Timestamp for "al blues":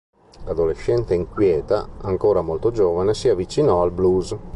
3.83-4.35